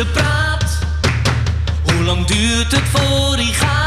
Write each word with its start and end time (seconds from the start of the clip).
Gepraat. 0.00 0.78
Hoe 1.82 2.04
lang 2.04 2.26
duurt 2.26 2.72
het 2.72 2.88
voor 2.92 3.34
hij 3.34 3.44
gaat? 3.44 3.79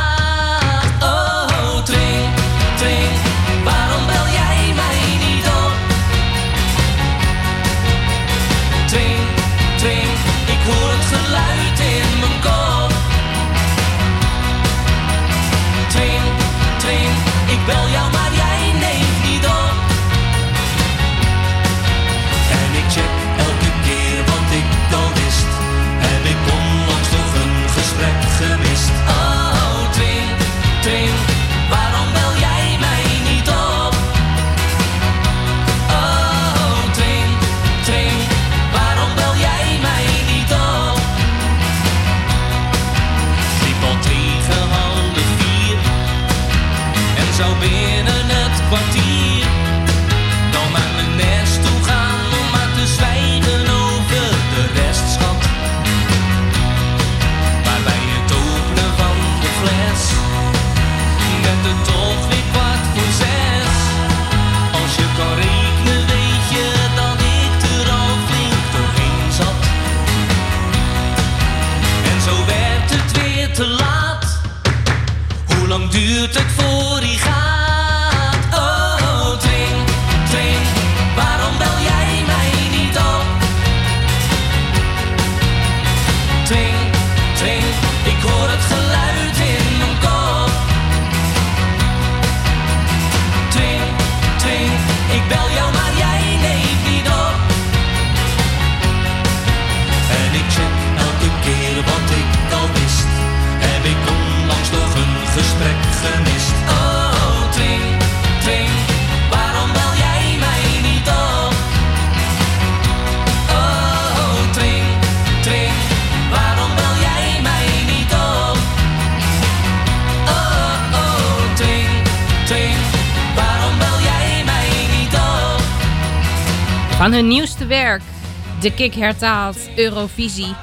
De 128.64 128.74
Kik 128.74 128.94
hertaald 128.94 129.58
Eurovisie, 129.76 130.56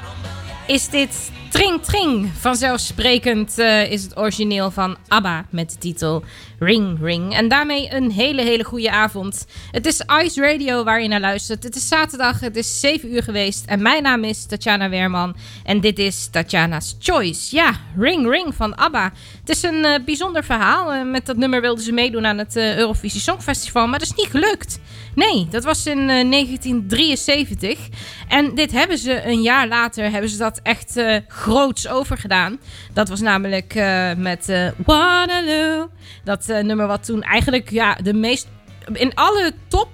is 0.67 0.89
dit 0.89 1.31
Tring 1.49 1.81
Tring. 1.81 2.29
Vanzelfsprekend 2.39 3.57
eh, 3.57 3.91
is 3.91 4.03
het 4.03 4.17
origineel 4.17 4.71
van 4.71 4.97
ABBA 5.07 5.45
met 5.49 5.71
de 5.71 5.77
titel 5.77 6.23
Ring 6.59 6.97
Ring. 7.01 7.33
En 7.33 7.47
daarmee 7.47 7.93
een 7.93 8.11
hele, 8.11 8.41
hele 8.41 8.63
goede 8.63 8.91
avond. 8.91 9.45
Het 9.71 9.85
is 9.85 10.01
Ice 10.23 10.41
Radio 10.41 10.83
waar 10.83 11.01
je 11.01 11.07
naar 11.07 11.19
luistert. 11.19 11.63
Het 11.63 11.75
is 11.75 11.87
zaterdag, 11.87 12.39
het 12.39 12.55
is 12.55 12.79
7 12.79 13.13
uur 13.13 13.23
geweest. 13.23 13.65
En 13.65 13.81
mijn 13.81 14.03
naam 14.03 14.23
is 14.23 14.45
Tatjana 14.45 14.89
Weerman. 14.89 15.35
En 15.63 15.79
dit 15.79 15.99
is 15.99 16.27
Tatjana's 16.31 16.95
Choice. 16.99 17.55
Ja, 17.55 17.71
Ring 17.97 18.29
Ring 18.29 18.55
van 18.55 18.75
ABBA. 18.75 19.11
Het 19.39 19.49
is 19.49 19.63
een 19.63 19.85
eh, 19.85 20.03
bijzonder 20.05 20.43
verhaal. 20.43 20.93
Eh, 20.93 21.03
met 21.03 21.25
dat 21.25 21.37
nummer 21.37 21.61
wilden 21.61 21.83
ze 21.83 21.91
meedoen 21.91 22.25
aan 22.25 22.37
het 22.37 22.55
Eurovisie 22.55 23.21
Songfestival. 23.21 23.87
Maar 23.87 23.99
dat 23.99 24.07
is 24.07 24.23
niet 24.23 24.31
gelukt. 24.31 24.79
Nee, 25.15 25.47
dat 25.49 25.63
was 25.63 25.85
in 25.85 25.99
eh, 26.09 26.29
1973. 26.29 27.87
En 28.27 28.55
dit 28.55 28.71
hebben 28.71 28.97
ze 28.97 29.25
een 29.25 29.41
jaar 29.41 29.67
later, 29.67 30.11
hebben 30.11 30.29
ze 30.29 30.37
dat 30.37 30.59
echt 30.63 30.97
eh, 30.97 31.17
groots 31.27 31.87
overgedaan. 31.87 32.59
Dat 32.93 33.09
was 33.09 33.21
namelijk 33.21 33.75
eh, 33.75 34.13
met 34.13 34.49
eh, 34.49 34.67
Waterloo. 34.85 35.89
Dat 36.23 36.49
eh, 36.49 36.63
nummer 36.63 36.87
wat 36.87 37.05
toen 37.05 37.23
eigenlijk 37.23 37.69
ja, 37.69 37.97
de 38.03 38.13
meest... 38.13 38.47
In 38.93 39.15
alle 39.15 39.53
top 39.67 39.89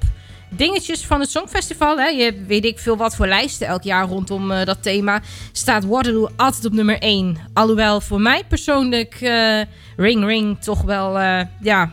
dingetjes 0.49 1.05
van 1.05 1.19
het 1.19 1.29
Songfestival. 1.29 1.97
Hè, 1.97 2.07
je 2.07 2.43
weet 2.47 2.65
ik 2.65 2.79
veel 2.79 2.97
wat 2.97 3.15
voor 3.15 3.27
lijsten 3.27 3.67
elk 3.67 3.83
jaar 3.83 4.07
rondom 4.07 4.51
eh, 4.51 4.65
dat 4.65 4.83
thema. 4.83 5.21
Staat 5.51 5.85
Waterloo 5.85 6.29
altijd 6.35 6.65
op 6.65 6.73
nummer 6.73 6.99
1. 6.99 7.37
Alhoewel 7.53 8.01
voor 8.01 8.21
mij 8.21 8.43
persoonlijk 8.47 9.17
eh, 9.21 9.61
Ring 9.97 10.25
Ring 10.25 10.59
toch 10.59 10.81
wel 10.81 11.19
eh, 11.19 11.41
ja, 11.61 11.91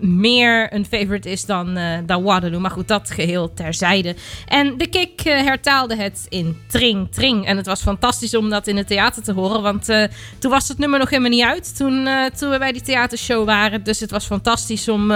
meer 0.00 0.74
een 0.74 0.86
favorite 0.86 1.30
is 1.30 1.44
dan, 1.44 1.76
eh, 1.76 1.98
dan 2.06 2.22
Waterloo. 2.22 2.60
Maar 2.60 2.70
goed, 2.70 2.88
dat 2.88 3.10
geheel 3.10 3.54
terzijde. 3.54 4.16
En 4.46 4.78
de 4.78 4.86
Kik 4.86 5.20
eh, 5.20 5.42
hertaalde 5.42 5.96
het 5.96 6.26
in 6.28 6.56
Tring 6.66 7.12
Tring. 7.12 7.46
En 7.46 7.56
het 7.56 7.66
was 7.66 7.82
fantastisch 7.82 8.34
om 8.34 8.50
dat 8.50 8.66
in 8.66 8.76
het 8.76 8.86
theater 8.86 9.22
te 9.22 9.32
horen. 9.32 9.62
Want 9.62 9.88
eh, 9.88 10.04
toen 10.38 10.50
was 10.50 10.68
het 10.68 10.78
nummer 10.78 10.98
nog 10.98 11.10
helemaal 11.10 11.30
niet 11.30 11.44
uit. 11.44 11.76
Toen, 11.76 12.08
toen 12.38 12.50
we 12.50 12.58
bij 12.58 12.72
die 12.72 12.82
theatershow 12.82 13.44
waren. 13.44 13.82
Dus 13.82 14.00
het 14.00 14.10
was 14.10 14.26
fantastisch 14.26 14.88
om, 14.88 15.12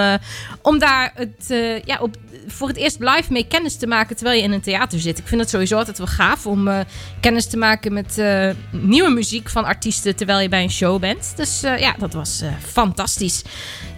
om 0.62 0.78
daar 0.78 1.12
het, 1.14 1.46
ja, 1.84 1.98
op, 2.00 2.16
voor 2.46 2.68
het 2.68 2.76
eerst 2.76 2.98
live 2.98 3.32
mee 3.32 3.46
kennis 3.46 3.76
te 3.76 3.86
maken 3.86 4.16
terwijl 4.16 4.38
je 4.38 4.44
in 4.44 4.52
een 4.52 4.60
theater 4.60 5.00
zit. 5.00 5.18
Ik 5.18 5.26
vind 5.26 5.40
het 5.40 5.50
sowieso 5.50 5.76
altijd 5.76 5.98
wel 5.98 6.06
gaaf 6.06 6.46
om 6.46 6.68
kennis 7.20 7.46
te 7.46 7.56
maken 7.56 7.92
met 7.92 8.22
nieuwe 8.70 9.10
muziek 9.10 9.48
van 9.48 9.64
artiesten 9.64 10.16
terwijl 10.16 10.40
je 10.40 10.48
bij 10.48 10.62
een 10.62 10.70
show 10.70 11.00
bent. 11.00 11.32
Dus 11.36 11.60
ja, 11.60 11.94
dat 11.98 12.12
was 12.12 12.42
fantastisch. 12.72 13.42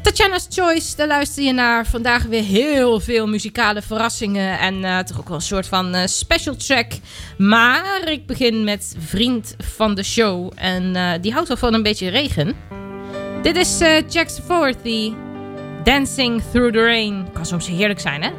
Tatjana's 0.02 0.46
Choice, 0.48 0.96
daar 0.96 1.06
luister 1.06 1.44
je 1.44 1.52
naar. 1.52 1.86
Vandaag 1.86 2.22
weer 2.22 2.42
heel 2.42 3.00
veel 3.00 3.26
muzikale 3.26 3.82
verrassingen 3.82 4.58
en 4.58 4.84
eh, 4.84 4.98
toch 4.98 5.18
ook 5.18 5.28
wel 5.28 5.36
een 5.36 5.42
soort 5.42 5.66
van 5.66 5.94
eh, 5.94 6.06
special 6.06 6.56
track. 6.56 6.92
Maar 7.38 8.08
ik 8.08 8.26
begin 8.26 8.64
met 8.64 8.96
vriend 8.98 9.56
van 9.58 9.94
de 9.94 10.02
show 10.02 10.52
en 10.54 10.96
eh, 10.96 11.10
die 11.20 11.32
houdt 11.32 11.48
wel 11.48 11.56
van 11.56 11.74
een 11.74 11.82
beetje 11.82 12.08
regen. 12.08 12.56
Dit 13.42 13.56
is 13.56 13.78
Jack 14.08 14.30
Forthy, 14.30 15.12
Dancing 15.84 16.42
Through 16.50 16.72
the 16.72 16.84
Rain. 16.84 17.26
Kan 17.32 17.46
soms 17.46 17.66
heerlijk 17.66 18.00
zijn 18.00 18.22
hè? 18.22 18.30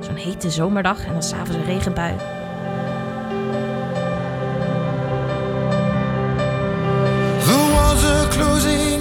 Zo'n 0.00 0.14
hete 0.14 0.50
zomerdag 0.50 1.04
en 1.04 1.12
dan 1.12 1.22
s'avonds 1.22 1.54
een 1.54 1.64
regenbui. 1.64 2.16
The 7.44 7.70
walls 7.72 8.04
a 8.04 8.28
closing 8.28 8.91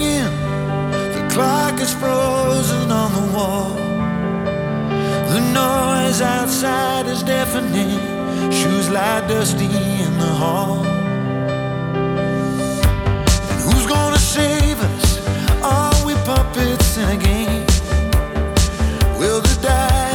clock 1.31 1.79
is 1.79 1.93
frozen 1.93 2.91
on 2.91 3.09
the 3.13 3.25
wall. 3.35 3.73
The 5.33 5.39
noise 5.53 6.21
outside 6.21 7.07
is 7.07 7.23
deafening. 7.23 7.99
Shoes 8.51 8.89
lie 8.89 9.25
dusty 9.27 9.71
in 10.05 10.11
the 10.19 10.33
hall. 10.41 10.85
And 13.49 13.59
who's 13.65 13.87
gonna 13.87 14.19
save 14.19 14.77
us? 14.81 15.07
Are 15.63 16.05
we 16.05 16.13
puppets 16.29 16.97
in 16.97 17.07
a 17.09 17.17
game? 17.17 17.65
Will 19.17 19.39
the 19.41 19.57
die? 19.61 20.10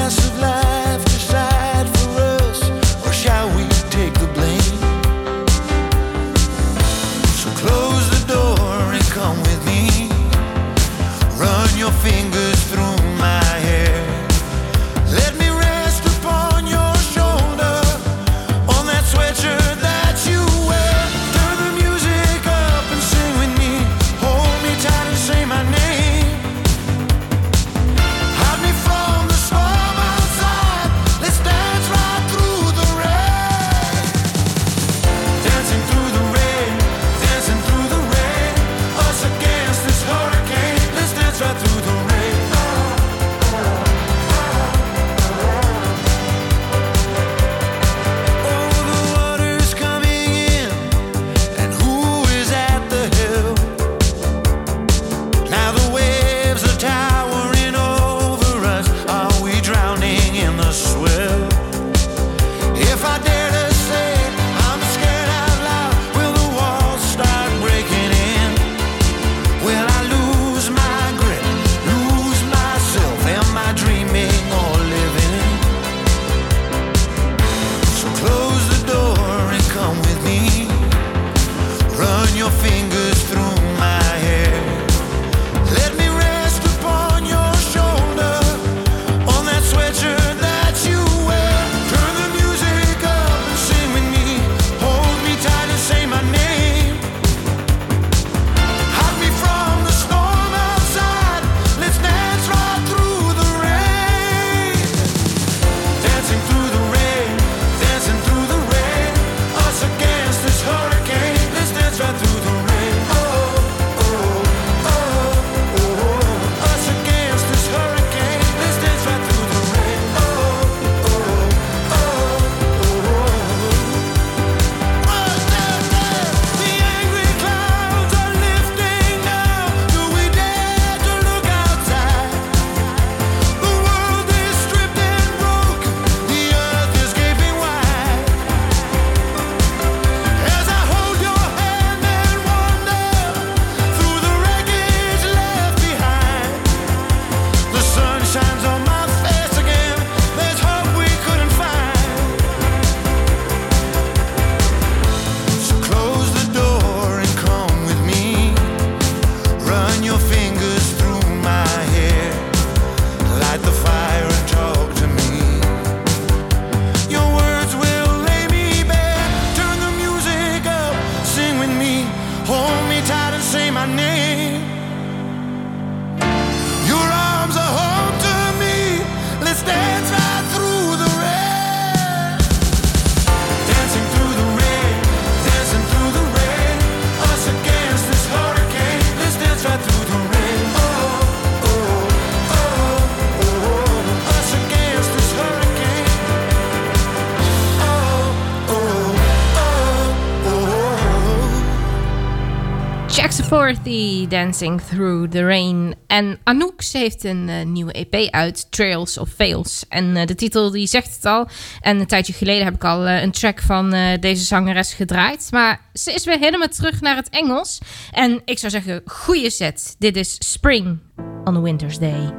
Dorothy 203.67 204.29
Dancing 204.29 204.81
Through 204.81 205.31
the 205.31 205.45
Rain. 205.45 205.95
En 206.07 206.39
Anouk, 206.45 206.83
ze 206.83 206.99
heeft 206.99 207.25
een 207.25 207.49
eh, 207.49 207.65
nieuwe 207.65 207.93
EP 207.93 208.31
uit, 208.31 208.71
Trails 208.71 209.19
of 209.19 209.29
Fails. 209.29 209.85
En 209.89 210.17
eh, 210.17 210.27
de 210.27 210.35
titel 210.35 210.71
die 210.71 210.87
zegt 210.87 211.15
het 211.15 211.25
al. 211.25 211.49
En 211.81 212.01
een 212.01 212.07
tijdje 212.07 212.33
geleden 212.33 212.65
heb 212.65 212.75
ik 212.75 212.85
al 212.85 213.07
eh, 213.07 213.23
een 213.23 213.31
track 213.31 213.61
van 213.61 213.95
deze 214.21 214.45
zangeres 214.45 214.93
gedraaid. 214.93 215.49
Maar 215.51 215.81
ze 215.93 216.13
is 216.13 216.25
weer 216.25 216.39
helemaal 216.39 216.69
terug 216.69 217.01
naar 217.01 217.17
het 217.17 217.29
Engels. 217.29 217.79
En 218.13 218.43
ik 218.45 218.59
zou 218.59 218.73
zeggen, 218.73 219.03
goede 219.07 219.51
set. 219.51 219.97
Dit 219.99 220.17
is 220.17 220.37
Spring 220.39 220.99
on 221.45 221.57
a 221.57 221.61
Winter's 221.61 221.99
Day. 221.99 222.33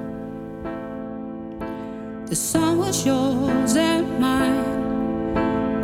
The 2.29 2.36
sun 2.36 2.77
was 2.77 3.03
yours 3.03 3.75
and 3.75 4.19
mine. 4.19 4.63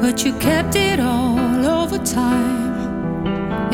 But 0.01 0.21
you 0.21 0.37
kept 0.37 0.75
it 0.75 0.99
all 0.99 1.65
over 1.65 2.03
time. 2.03 2.72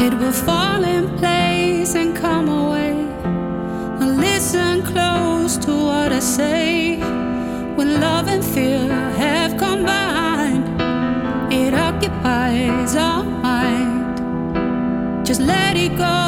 It 0.06 0.14
will 0.14 0.32
fall 0.32 0.84
in 0.84 1.18
place 1.18 1.94
and 1.96 2.16
come 2.16 2.48
away. 2.48 2.94
Now 4.00 4.12
listen 4.28 4.82
close 4.84 5.58
to 5.66 5.72
what 5.72 6.14
I 6.14 6.20
say. 6.20 7.00
When 7.78 8.00
love 8.00 8.28
and 8.30 8.44
fear 8.44 8.88
have 9.24 9.58
combined, 9.58 10.66
it 11.52 11.74
occupies 11.74 12.96
our 12.96 13.26
mind. 13.26 14.18
Just 15.28 15.42
let 15.42 15.76
it 15.76 15.98
go. 15.98 16.19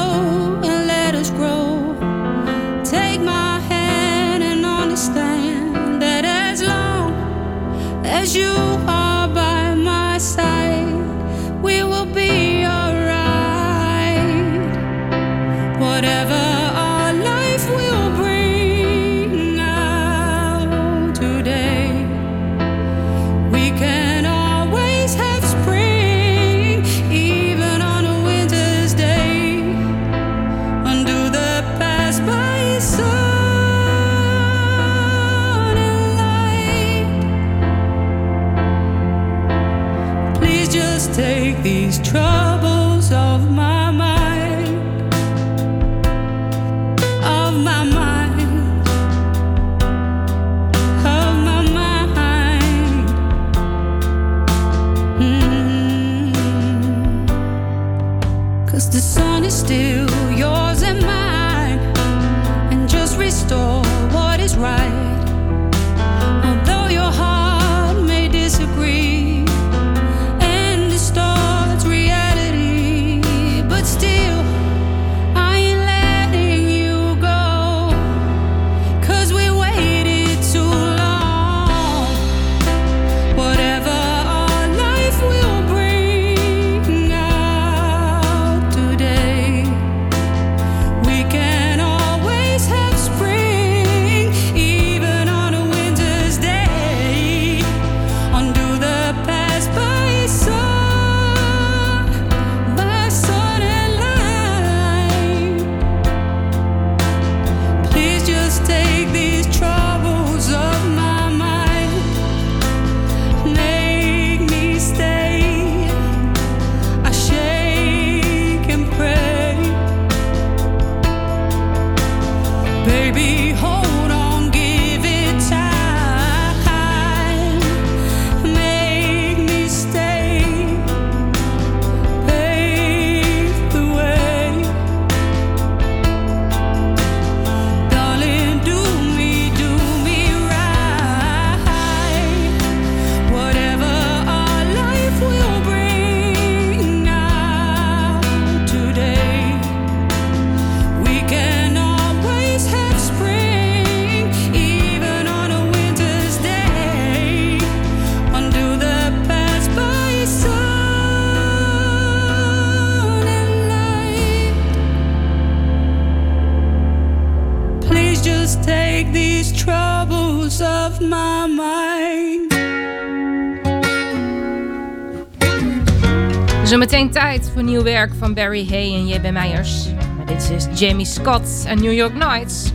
van 178.22 178.34
Barry 178.34 178.68
Hay 178.70 178.94
en 178.94 179.08
JB 179.08 179.32
Meijers. 179.32 179.88
Maar 180.18 180.26
dit 180.26 180.52
is 180.56 180.80
Jamie 180.80 181.06
Scott 181.06 181.66
en 181.66 181.82
New 181.82 181.94
York 181.94 182.14
Nights. 182.14 182.72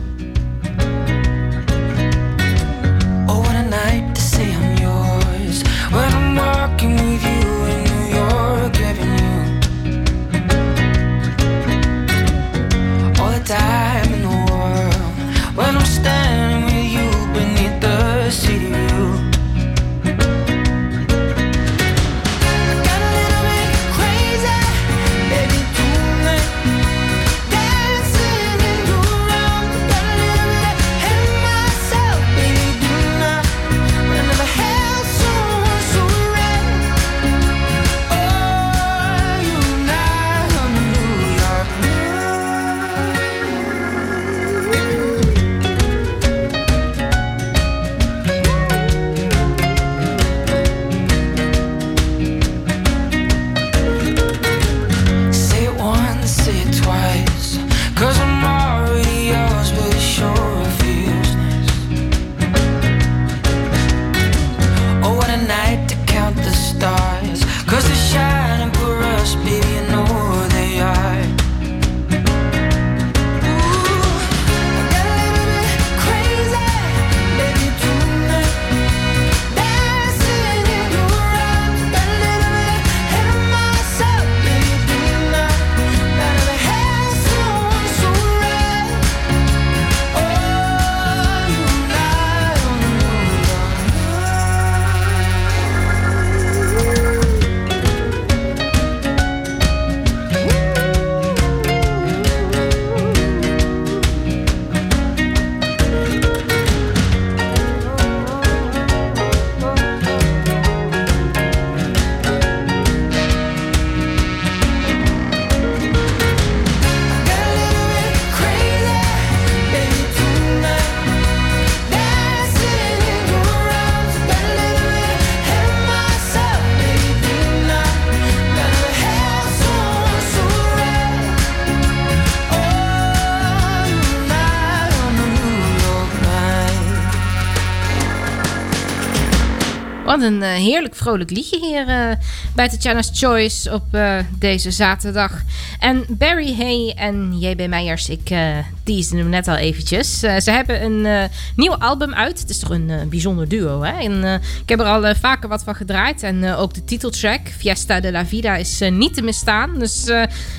Een 140.21 140.43
eh, 140.43 140.49
heerlijk 140.49 140.95
vrolijk 140.95 141.29
liedje 141.29 141.59
hier 141.59 141.87
eh, 141.87 142.15
bij 142.55 142.69
Tatjana's 142.69 143.09
Choice 143.13 143.73
op 143.73 143.83
eh, 143.91 144.17
deze 144.39 144.71
zaterdag. 144.71 145.41
En 145.79 146.05
Barry 146.09 146.55
Hay 146.55 146.93
en 146.95 147.39
JB 147.39 147.67
Meijers, 147.67 148.09
ik 148.09 148.29
uh, 148.29 148.57
teasde 148.83 149.17
hem 149.17 149.29
net 149.29 149.47
al 149.47 149.55
eventjes. 149.55 150.23
Uh, 150.23 150.37
ze 150.37 150.51
hebben 150.51 150.83
een 150.83 151.05
uh, 151.05 151.23
nieuw 151.55 151.75
album 151.75 152.13
uit. 152.13 152.39
Het 152.39 152.49
is 152.49 152.59
toch 152.59 152.69
een 152.69 152.91
bijzonder 153.09 153.47
duo, 153.47 153.81
hè? 153.81 153.91
En, 153.91 154.41
ik 154.61 154.69
heb 154.69 154.79
er 154.79 154.85
al 154.85 155.15
vaker 155.15 155.49
wat 155.49 155.63
van 155.63 155.75
gedraaid. 155.75 156.23
En 156.23 156.53
ook 156.53 156.73
de 156.73 156.83
titeltrack, 156.83 157.41
Fiesta 157.57 157.99
de 157.99 158.11
la 158.11 158.25
Vida, 158.25 158.55
is 158.55 158.79
niet 158.89 159.13
te 159.13 159.21
misstaan. 159.21 159.79
Dus 159.79 160.11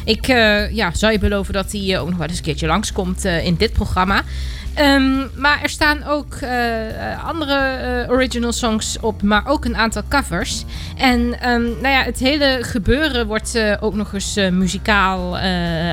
ik 0.04 0.26
ja, 0.72 0.94
zou 0.94 1.12
je 1.12 1.18
beloven 1.18 1.52
dat 1.52 1.72
hij 1.72 2.00
ook 2.00 2.08
nog 2.08 2.18
wel 2.18 2.28
eens 2.28 2.36
een 2.36 2.44
keertje 2.44 2.66
langskomt 2.66 3.24
in 3.24 3.54
dit 3.54 3.72
programma. 3.72 4.22
Um, 4.80 5.30
maar 5.35 5.62
er 5.62 5.68
staan 5.68 6.04
ook 6.04 6.35
uh, 6.42 7.25
andere 7.25 7.78
uh, 8.04 8.11
original 8.11 8.52
songs 8.52 8.99
op, 9.00 9.23
maar 9.23 9.47
ook 9.47 9.64
een 9.64 9.76
aantal 9.76 10.02
covers. 10.08 10.64
En 10.97 11.20
um, 11.20 11.62
nou 11.62 11.88
ja, 11.88 12.02
het 12.02 12.18
hele 12.18 12.58
gebeuren 12.61 13.26
wordt 13.26 13.54
uh, 13.54 13.75
ook 13.80 13.94
nog 13.94 14.12
eens 14.12 14.35
muzikaal 14.35 15.37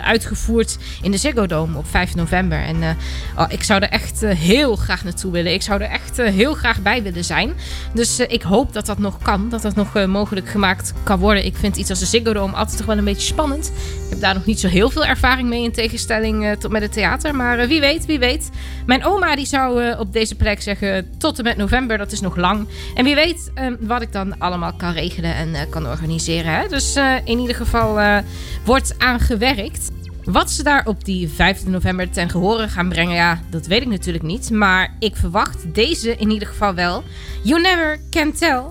uitgevoerd 0.03 0.77
in 1.01 1.11
de 1.11 1.17
Ziggo 1.17 1.45
Dome 1.45 1.77
op 1.77 1.87
5 1.87 2.15
november. 2.15 2.57
En 2.57 2.97
oh, 3.37 3.45
ik 3.47 3.63
zou 3.63 3.81
er 3.81 3.89
echt 3.89 4.21
heel 4.21 4.75
graag 4.75 5.03
naartoe 5.03 5.31
willen. 5.31 5.53
Ik 5.53 5.61
zou 5.61 5.81
er 5.81 5.89
echt 5.89 6.17
heel 6.17 6.53
graag 6.53 6.81
bij 6.81 7.03
willen 7.03 7.23
zijn. 7.23 7.53
Dus 7.93 8.19
ik 8.19 8.41
hoop 8.41 8.73
dat 8.73 8.85
dat 8.85 8.97
nog 8.97 9.17
kan, 9.21 9.49
dat 9.49 9.61
dat 9.61 9.75
nog 9.75 10.05
mogelijk 10.05 10.49
gemaakt 10.49 10.93
kan 11.03 11.19
worden. 11.19 11.45
Ik 11.45 11.55
vind 11.55 11.77
iets 11.77 11.89
als 11.89 11.99
de 11.99 12.05
Ziggo 12.05 12.33
Dome 12.33 12.55
altijd 12.55 12.77
toch 12.77 12.85
wel 12.85 12.97
een 12.97 13.03
beetje 13.03 13.27
spannend. 13.27 13.71
Daar 14.19 14.33
nog 14.33 14.45
niet 14.45 14.59
zo 14.59 14.67
heel 14.67 14.89
veel 14.89 15.05
ervaring 15.05 15.49
mee 15.49 15.63
in 15.63 15.71
tegenstelling 15.71 16.55
tot 16.59 16.71
met 16.71 16.81
het 16.81 16.93
theater. 16.93 17.35
Maar 17.35 17.67
wie 17.67 17.79
weet, 17.79 18.05
wie 18.05 18.19
weet. 18.19 18.49
Mijn 18.85 19.05
oma 19.05 19.35
die 19.35 19.45
zou 19.45 19.83
uh, 19.83 19.99
op 19.99 20.13
deze 20.13 20.35
plek 20.35 20.61
zeggen 20.61 21.09
tot 21.17 21.37
en 21.37 21.43
met 21.43 21.57
november, 21.57 21.97
dat 21.97 22.11
is 22.11 22.21
nog 22.21 22.35
lang. 22.35 22.67
En 22.95 23.03
wie 23.03 23.15
weet 23.15 23.51
wat 23.79 24.01
ik 24.01 24.11
dan 24.11 24.39
allemaal 24.39 24.73
kan 24.73 24.91
regelen 24.91 25.35
en 25.35 25.69
kan 25.69 25.87
organiseren. 25.87 26.53
Hè? 26.53 26.67
Dus 26.67 26.95
in 27.23 27.39
ieder 27.39 27.55
geval 27.55 28.21
wordt 28.65 28.95
aangewerkt. 28.97 29.91
Wat 30.25 30.51
ze 30.51 30.63
daar 30.63 30.85
op 30.85 31.05
die 31.05 31.29
15 31.29 31.71
november 31.71 32.09
ten 32.09 32.29
gehore 32.29 32.67
gaan 32.67 32.89
brengen, 32.89 33.15
ja, 33.15 33.41
dat 33.49 33.67
weet 33.67 33.81
ik 33.81 33.87
natuurlijk 33.87 34.23
niet. 34.23 34.49
Maar 34.49 34.95
ik 34.99 35.15
verwacht 35.15 35.73
deze 35.73 36.15
in 36.15 36.29
ieder 36.29 36.47
geval 36.47 36.73
wel. 36.73 37.03
You 37.43 37.61
Never 37.61 37.99
Can 38.09 38.31
Tell, 38.31 38.61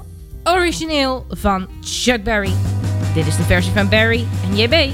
origineel 0.44 1.26
van 1.30 1.68
Chuck 1.80 2.24
Berry. 2.24 2.52
Dit 3.14 3.26
is 3.26 3.36
de 3.36 3.42
versie 3.42 3.72
van 3.72 3.88
Barry 3.88 4.26
en 4.44 4.56
JB. 4.56 4.92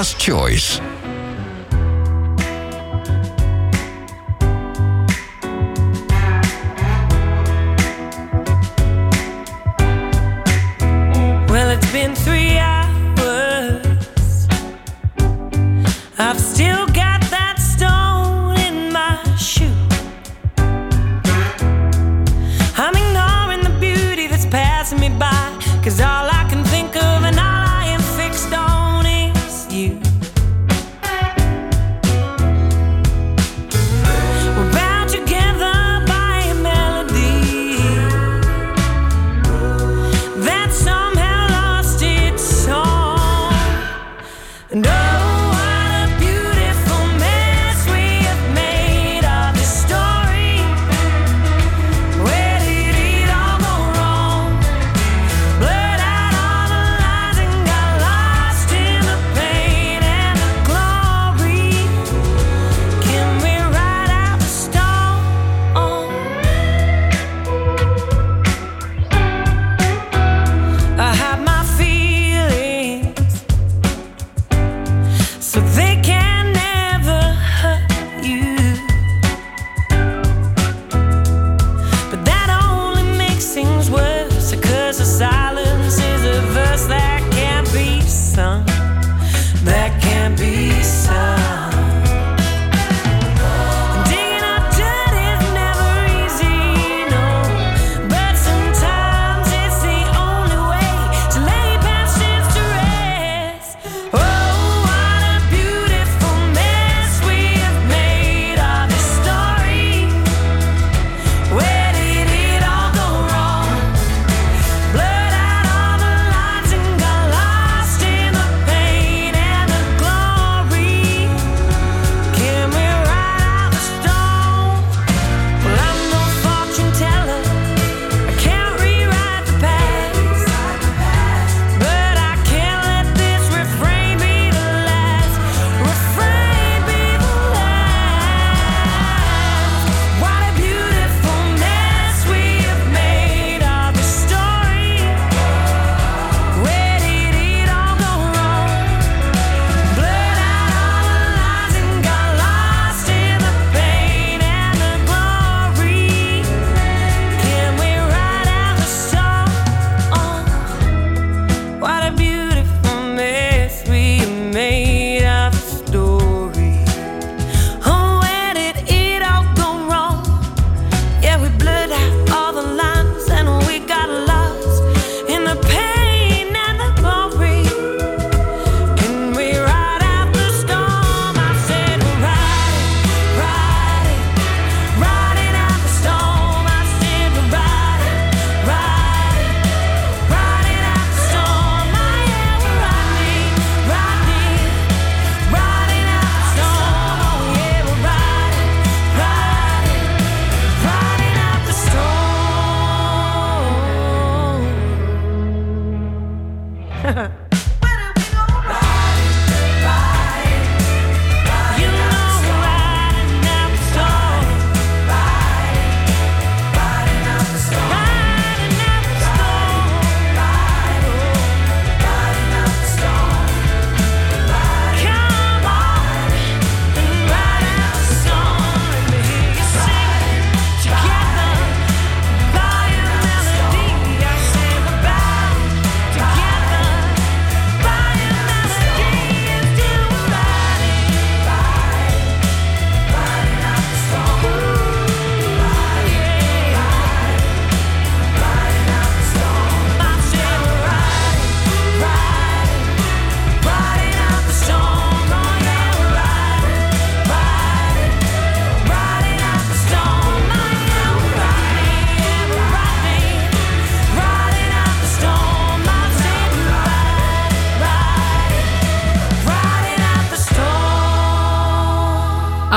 Tatjana's 0.00 0.14
Choice. 0.14 0.59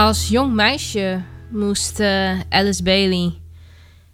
Als 0.04 0.28
jong 0.28 0.54
meisje 0.54 1.22
moest 1.50 2.00
eh, 2.00 2.40
Alice 2.50 2.84
Bailey 2.84 3.34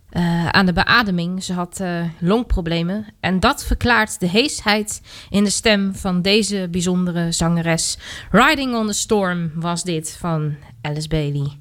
eh, 0.10 0.48
aan 0.48 0.66
de 0.66 0.74
beademing. 0.74 1.44
Ze 1.44 1.54
had 1.54 1.80
eh, 1.80 2.04
longproblemen. 2.20 3.06
En 3.20 3.40
dat 3.40 3.66
verklaart 3.66 4.20
de 4.20 4.28
heesheid 4.28 5.02
in 5.30 5.44
de 5.44 5.50
stem 5.50 5.96
van 5.96 6.22
deze 6.22 6.68
bijzondere 6.72 7.32
zangeres. 7.32 7.98
Riding 8.32 8.76
on 8.76 8.88
the 8.88 8.94
Storm 8.94 9.52
was 9.56 9.84
dit 9.84 10.18
van 10.20 10.56
Alice 10.82 11.08
Bailey. 11.08 11.58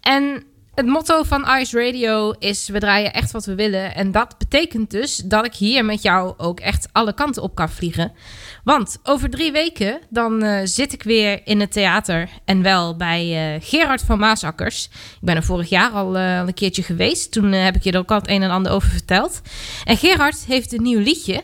En 0.00 0.42
het 0.78 0.86
motto 0.86 1.22
van 1.22 1.48
Ice 1.58 1.84
Radio 1.84 2.34
is: 2.38 2.68
we 2.68 2.78
draaien 2.78 3.12
echt 3.12 3.30
wat 3.30 3.44
we 3.44 3.54
willen. 3.54 3.94
En 3.94 4.12
dat 4.12 4.38
betekent 4.38 4.90
dus 4.90 5.16
dat 5.16 5.44
ik 5.44 5.54
hier 5.54 5.84
met 5.84 6.02
jou 6.02 6.34
ook 6.36 6.60
echt 6.60 6.88
alle 6.92 7.14
kanten 7.14 7.42
op 7.42 7.54
kan 7.54 7.68
vliegen. 7.68 8.12
Want 8.64 8.98
over 9.02 9.30
drie 9.30 9.52
weken 9.52 9.98
dan 10.08 10.42
eh, 10.42 10.60
zit 10.64 10.92
ik 10.92 11.02
weer 11.02 11.40
in 11.44 11.60
het 11.60 11.72
theater. 11.72 12.28
En 12.44 12.62
wel 12.62 12.96
bij 12.96 13.54
eh, 13.54 13.62
Gerard 13.68 14.02
van 14.02 14.18
Maasakkers. 14.18 14.84
Ik 14.84 15.18
ben 15.20 15.36
er 15.36 15.42
vorig 15.42 15.68
jaar 15.68 15.90
al, 15.90 16.16
eh, 16.16 16.36
een 16.36 16.54
keertje 16.54 16.82
geweest. 16.82 17.32
Toen 17.32 17.52
heb 17.52 17.76
ik 17.76 17.82
je 17.82 17.92
er 17.92 17.98
ook 17.98 18.10
al 18.10 18.18
het 18.18 18.28
een 18.28 18.42
en 18.42 18.50
ander 18.50 18.72
over 18.72 18.90
verteld. 18.90 19.40
En 19.84 19.96
Gerard 19.96 20.44
heeft 20.46 20.72
een 20.72 20.82
nieuw 20.82 21.00
liedje. 21.00 21.42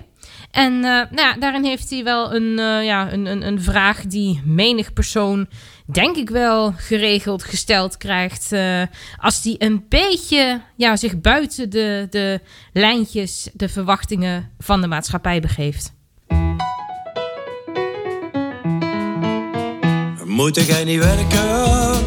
En 0.50 0.80
nou 0.80 1.16
ja, 1.16 1.36
daarin 1.38 1.64
heeft 1.64 1.90
hij 1.90 2.04
wel 2.04 2.34
een, 2.34 2.56
ja, 2.84 3.12
een, 3.12 3.26
een, 3.26 3.46
een 3.46 3.62
vraag 3.62 4.00
die 4.06 4.42
menig 4.44 4.92
persoon 4.92 5.46
denk 5.84 6.16
ik 6.16 6.30
wel 6.30 6.72
geregeld 6.76 7.44
gesteld 7.44 7.96
krijgt. 7.96 8.52
eh, 8.52 8.82
als 9.16 9.42
die 9.42 9.56
een 9.58 9.84
beetje 9.88 10.60
ja, 10.76 10.96
zich 10.96 11.20
buiten 11.20 11.70
de, 11.70 12.06
de 12.10 12.40
lijntjes, 12.72 13.50
de 13.52 13.68
verwachtingen 13.68 14.50
van 14.58 14.80
de 14.80 14.86
maatschappij 14.86 15.40
begeeft. 15.40 15.92
Moet 20.24 20.66
jij 20.66 20.84
niet 20.84 20.98
werken? 20.98 22.04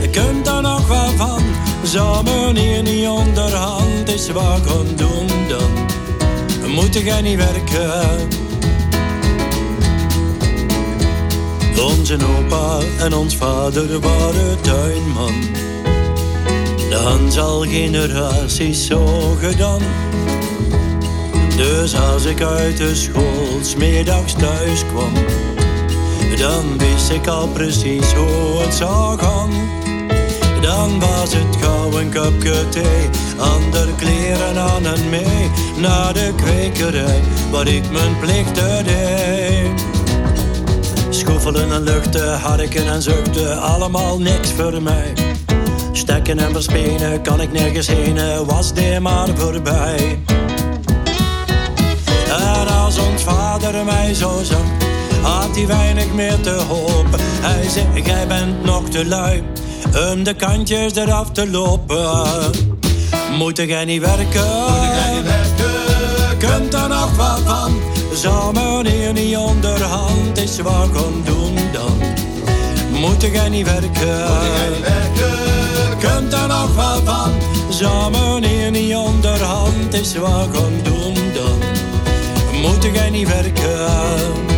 Je 0.00 0.08
kunt 0.12 0.46
er 0.46 0.62
nog 0.62 0.88
wel 0.88 1.08
van. 1.10 1.42
Zou 1.82 2.24
meneer 2.24 2.82
niet 2.82 3.06
onderhand 3.06 4.08
is 4.08 4.30
wat 4.30 4.60
gaan 4.66 4.96
doen 4.96 5.48
dan? 5.48 5.86
Moet 6.70 6.94
jij 6.94 7.22
niet 7.22 7.36
werken? 7.36 8.47
Onze 11.82 12.14
opa 12.14 12.78
en 12.98 13.14
ons 13.14 13.36
vader 13.36 14.00
waren 14.00 14.60
tuinman. 14.60 15.34
Dan 16.90 17.44
al 17.44 17.60
generaties 17.60 18.86
zo 18.86 19.06
gedaan. 19.40 19.82
Dus 21.56 21.96
als 21.96 22.24
ik 22.24 22.42
uit 22.42 22.76
de 22.76 22.94
school 22.94 23.62
's 23.62 23.74
middags 23.74 24.32
thuis 24.32 24.84
kwam 24.86 25.12
dan 26.38 26.78
wist 26.78 27.10
ik 27.10 27.26
al 27.26 27.48
precies 27.48 28.12
hoe 28.12 28.60
het 28.62 28.74
zou 28.74 29.18
gaan. 29.18 29.50
Dan 30.60 31.00
was 31.00 31.34
het 31.34 31.56
gauw 31.60 31.98
een 31.98 32.12
kopje 32.14 32.68
thee, 32.68 33.08
ander 33.36 33.88
kleren 33.96 34.58
aan 34.58 34.86
en 34.86 35.08
mee. 35.08 35.50
Naar 35.76 36.12
de 36.12 36.32
kwekerij, 36.36 37.20
waar 37.50 37.68
ik 37.68 37.90
mijn 37.90 38.18
plichten 38.18 38.84
deed. 38.84 39.97
Schoffelen 41.28 41.72
en 41.72 41.82
luchten, 41.82 42.38
harken 42.38 42.86
en 42.86 43.02
zuchten, 43.02 43.60
allemaal 43.60 44.18
niks 44.18 44.52
voor 44.52 44.82
mij. 44.82 45.12
Stekken 45.92 46.38
en 46.38 46.52
verspenen, 46.52 47.22
kan 47.22 47.40
ik 47.40 47.52
nergens 47.52 47.86
heen, 47.86 48.44
was 48.46 48.72
die 48.72 49.00
maar 49.00 49.28
voorbij. 49.34 50.18
En 52.28 52.68
als 52.68 52.98
ons 52.98 53.22
vader 53.22 53.84
mij 53.84 54.14
zo 54.14 54.40
zag, 54.42 54.64
had 55.22 55.56
hij 55.56 55.66
weinig 55.66 56.12
meer 56.12 56.40
te 56.40 56.50
hopen. 56.68 57.20
Hij 57.20 57.68
zei, 57.68 58.02
jij 58.04 58.26
bent 58.26 58.64
nog 58.64 58.88
te 58.88 59.06
lui 59.06 59.42
om 60.12 60.22
de 60.24 60.34
kantjes 60.34 60.94
eraf 60.94 61.30
te 61.30 61.50
lopen. 61.50 62.50
Moet 63.38 63.56
jij 63.56 63.84
niet 63.84 64.00
werken? 64.00 64.77
Zou 68.18 68.52
meneer 68.52 69.12
niet 69.12 69.36
onderhand 69.36 70.38
is 70.38 70.60
wat 70.60 70.88
gaan 70.92 71.22
doen 71.24 71.54
dan? 71.72 71.98
Moet 73.00 73.22
jij 73.22 73.48
niet 73.48 73.66
werken? 73.66 74.26
Kunt 75.98 76.32
er 76.32 76.46
nog 76.48 76.74
wat 76.74 77.00
van? 77.04 77.32
Zou 77.68 78.10
meneer 78.10 78.70
niet 78.70 78.94
onderhand 78.94 79.94
is 79.94 80.16
wat 80.16 80.48
gaan 80.52 80.80
doen 80.82 81.14
dan? 81.34 81.58
Moet 82.60 82.88
jij 82.92 83.10
niet 83.10 83.28
werken? 83.28 84.57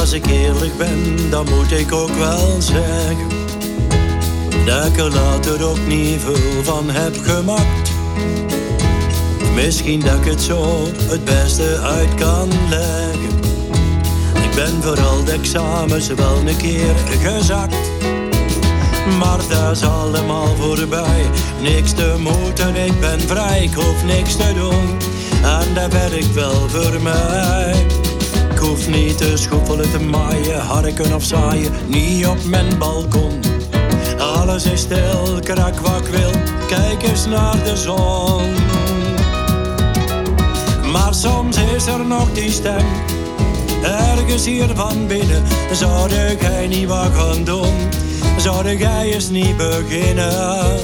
Als 0.00 0.12
ik 0.12 0.26
eerlijk 0.26 0.76
ben, 0.76 1.30
dan 1.30 1.46
moet 1.48 1.72
ik 1.72 1.92
ook 1.92 2.10
wel 2.10 2.60
zeggen 2.60 3.28
dat 4.66 4.86
ik 4.86 4.96
er 4.96 5.10
later 5.14 5.68
ook 5.68 5.86
niet 5.86 6.20
veel 6.20 6.62
van 6.62 6.90
heb 6.90 7.16
gemaakt. 7.22 7.90
Misschien 9.54 10.00
dat 10.00 10.14
ik 10.14 10.24
het 10.24 10.42
zo 10.42 10.86
het 11.08 11.24
beste 11.24 11.78
uit 11.78 12.14
kan 12.14 12.48
leggen. 12.68 13.38
Ik 14.42 14.54
ben 14.54 14.82
vooral 14.82 15.24
de 15.24 15.32
examens 15.32 16.06
wel 16.06 16.36
een 16.46 16.56
keer 16.56 16.94
gezakt. 17.22 17.76
Maar 19.18 19.40
dat 19.48 19.76
is 19.76 19.82
allemaal 19.82 20.56
voorbij. 20.56 21.30
Niks 21.60 21.92
te 21.92 22.14
moeten, 22.18 22.76
ik 22.76 23.00
ben 23.00 23.20
vrij, 23.20 23.62
ik 23.62 23.74
hoef 23.74 24.04
niks 24.04 24.36
te 24.36 24.52
doen. 24.54 24.98
En 25.42 25.74
dat 25.74 25.92
werkt 25.92 26.34
wel 26.34 26.68
voor 26.68 27.02
mij. 27.02 27.99
Hoef 28.60 28.88
niet 28.88 29.18
te 29.18 29.36
schoffelen, 29.36 29.90
te 29.90 30.00
maaien, 30.00 30.60
harken 30.60 31.14
of 31.14 31.24
zaaien, 31.24 31.72
niet 31.86 32.26
op 32.26 32.44
mijn 32.44 32.78
balkon. 32.78 33.40
Alles 34.18 34.64
is 34.64 34.80
stil, 34.80 35.38
krak 35.42 35.78
wat 35.78 36.08
wil, 36.10 36.30
kijk 36.68 37.02
eens 37.02 37.26
naar 37.26 37.64
de 37.64 37.76
zon. 37.76 38.42
Maar 40.92 41.14
soms 41.14 41.56
is 41.76 41.86
er 41.86 42.06
nog 42.06 42.32
die 42.32 42.50
stem, 42.50 42.86
ergens 43.82 44.44
hier 44.44 44.68
van 44.74 45.06
binnen. 45.06 45.42
Zou 45.72 46.10
jij 46.10 46.66
niet 46.66 46.86
wat 46.86 47.10
gaan 47.14 47.44
doen, 47.44 47.74
zou 48.36 48.76
jij 48.76 49.12
eens 49.12 49.30
niet 49.30 49.56
beginnen? 49.56 50.78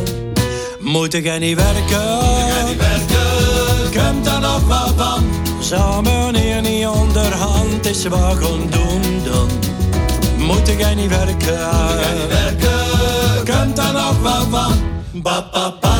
Moet 0.80 1.12
jij 1.12 1.38
niet 1.38 1.56
werken? 1.56 2.76
Komt 3.92 4.26
er 4.26 4.40
nog 4.40 4.66
wat 4.66 4.92
van? 4.96 5.45
Samen 5.60 6.32
meneer 6.32 6.60
niet 6.60 6.86
onderhand 6.86 7.86
is 7.86 8.06
wat 8.06 8.20
gaan 8.20 8.70
doen 8.70 9.22
dan? 9.24 9.48
Moet 10.38 10.68
ik 10.68 10.94
niet 10.94 11.08
werken? 11.08 11.58
Moet 11.96 12.28
werken? 12.28 13.44
Kunt 13.44 13.76
dan 13.76 13.92
nog 13.92 14.20
wat 14.22 14.46
van? 14.50 14.72
Ba, 15.22 15.48
ba, 15.52 15.74
ba, 15.80 15.96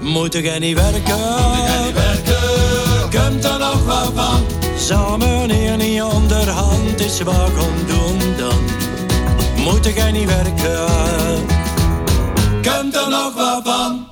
Moet 0.00 0.34
ik 0.34 0.58
niet 0.58 0.74
werken? 0.74 1.89
Samen 4.90 5.50
hier 5.50 5.76
niet 5.76 6.02
onderhand 6.02 7.00
is 7.00 7.20
wat 7.22 7.34
gaan 7.34 7.86
doen 7.86 8.18
dan. 8.36 8.64
Moet 9.56 9.94
jij 9.94 10.10
niet 10.12 10.26
werken? 10.26 11.59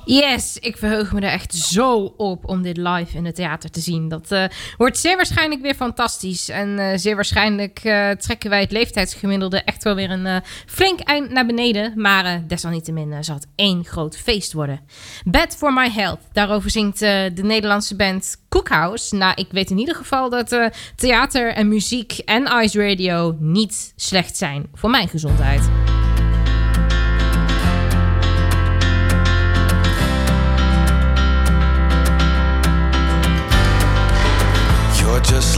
Yes, 0.05 0.57
ik 0.57 0.77
verheug 0.77 1.11
me 1.11 1.21
er 1.21 1.31
echt 1.31 1.55
zo 1.55 2.13
op 2.17 2.47
om 2.47 2.61
dit 2.61 2.77
live 2.77 3.17
in 3.17 3.25
het 3.25 3.35
theater 3.35 3.71
te 3.71 3.79
zien. 3.79 4.09
Dat 4.09 4.31
eh, 4.31 4.43
wordt 4.77 4.97
zeer 4.97 5.15
waarschijnlijk 5.15 5.61
weer 5.61 5.75
fantastisch. 5.75 6.49
En 6.49 6.79
eh, 6.79 6.97
zeer 6.97 7.15
waarschijnlijk 7.15 7.79
eh, 7.83 8.09
trekken 8.09 8.49
wij 8.49 8.61
het 8.61 8.71
leeftijdsgemiddelde 8.71 9.61
echt 9.63 9.83
wel 9.83 9.95
weer 9.95 10.11
een 10.11 10.43
flink 10.65 10.99
eind 10.99 11.31
naar 11.31 11.45
beneden. 11.45 11.93
Maar 11.95 12.47
desalniettemin 12.47 13.23
zal 13.23 13.35
het 13.35 13.47
één 13.55 13.85
groot 13.85 14.17
feest 14.17 14.53
worden. 14.53 14.79
Bad 15.25 15.55
for 15.55 15.73
My 15.73 15.89
Health. 15.89 16.19
Daarover 16.33 16.69
zingt 16.69 16.99
de 16.99 17.41
Nederlandse 17.41 17.95
band 17.95 18.35
Cookhouse. 18.49 19.15
Nou, 19.15 19.33
ik 19.35 19.47
weet 19.51 19.69
in 19.69 19.77
ieder 19.77 19.95
geval 19.95 20.29
dat 20.29 20.71
theater 20.95 21.53
en 21.53 21.67
muziek 21.67 22.17
en 22.25 22.63
Ice 22.63 22.87
Radio 22.89 23.35
niet 23.39 23.93
slecht 23.95 24.37
zijn 24.37 24.69
voor 24.73 24.89
mijn 24.89 25.07
gezondheid. 25.07 25.69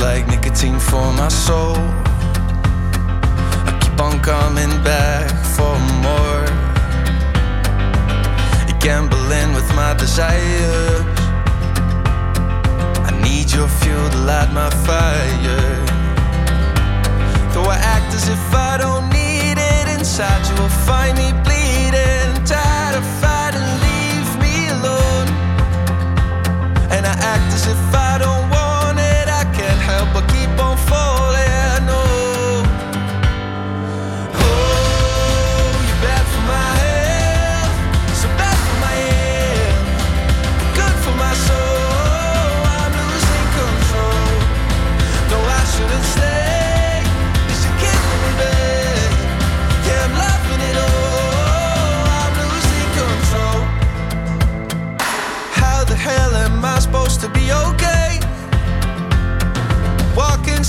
Like 0.01 0.27
nicotine 0.27 0.79
for 0.79 1.13
my 1.13 1.29
soul. 1.29 1.77
I 3.69 3.79
keep 3.81 3.99
on 4.01 4.19
coming 4.19 4.73
back 4.83 5.29
for 5.55 5.77
more. 6.05 6.61
Gambling 8.81 9.53
with 9.53 9.69
my 9.75 9.93
desires. 9.93 11.05
I 13.07 13.11
need 13.21 13.53
your 13.53 13.67
fuel 13.67 14.09
to 14.09 14.17
light 14.29 14.51
my 14.51 14.71
fire. 14.87 15.85
Though 17.53 17.69
I 17.69 17.77
act 17.77 18.11
as 18.15 18.27
if 18.27 18.55
I 18.55 18.79
don't 18.79 19.07
need 19.09 19.59
it, 19.59 19.87
inside 19.99 20.41
you 20.47 20.55
will 20.59 20.75
find 20.89 21.15
me 21.15 21.29
bleeding. 21.45 22.43
Tired 22.43 22.95
of 22.97 23.05
fighting, 23.21 23.69
leave 23.85 24.31
me 24.41 24.55
alone. 24.77 25.29
And 26.89 27.05
I 27.05 27.15
act 27.33 27.53
as 27.53 27.67
if 27.67 27.81
I 27.93 28.00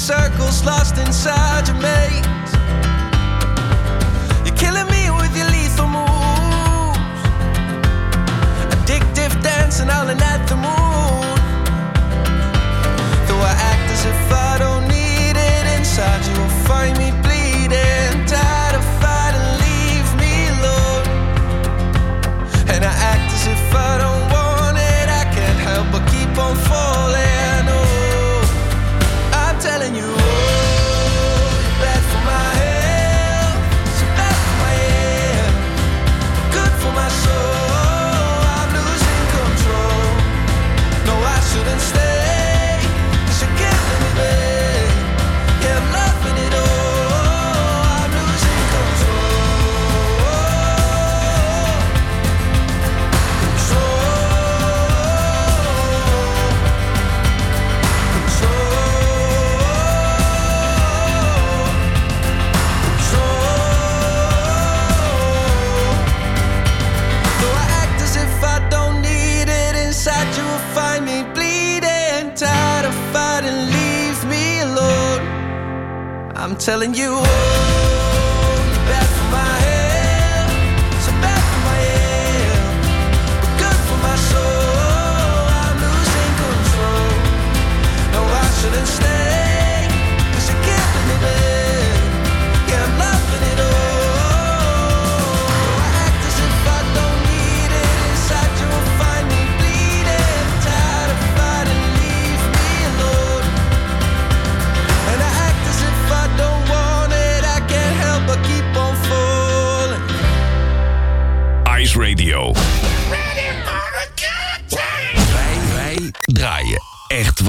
circles, 0.02 0.64
lost 0.64 0.98
inside 0.98 1.68
your 1.68 1.76
maze. 1.76 2.52
You're 4.44 4.56
killing 4.56 4.88
me 4.90 5.02
with 5.10 5.32
your 5.36 5.48
lethal 5.54 5.86
moves. 5.86 7.20
Addictive 8.74 9.32
dancing 9.44 9.90
all 9.90 10.08
in 10.08 10.20
at 10.20 10.48
the 10.48 10.56
moon. 10.56 10.91
I'm 76.42 76.57
telling 76.57 76.92
you, 76.92 77.07
oh, 77.09 77.24
for 79.14 79.31
my 79.31 79.62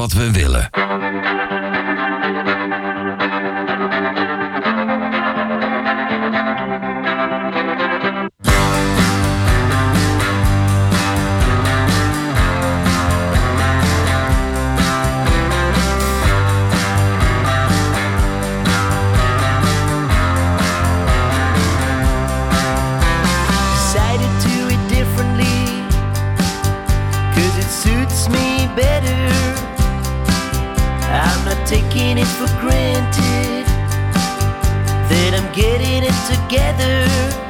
wat 0.04 0.14
we 0.14 0.32
willen. 0.32 0.70
For 32.26 32.48
granted 32.62 33.66
That 35.10 35.34
I'm 35.34 35.54
getting 35.54 36.04
it 36.04 36.18
together 36.32 37.43